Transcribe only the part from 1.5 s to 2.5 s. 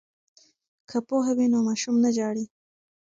نو ماشوم نه ژاړي.